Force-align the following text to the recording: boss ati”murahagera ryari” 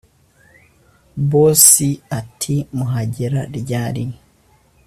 boss 1.29 1.69
ati”murahagera 2.19 3.41
ryari” 3.57 4.05